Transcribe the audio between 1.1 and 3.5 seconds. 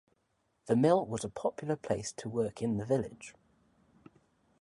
a popular place to work in the village.